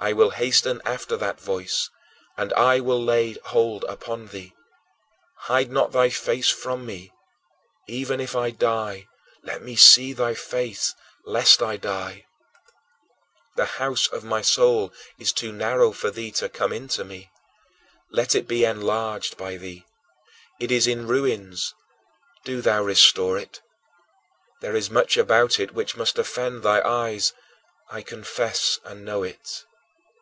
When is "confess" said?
28.02-28.78